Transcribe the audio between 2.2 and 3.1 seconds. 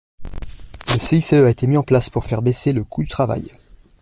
faire baisser le coût du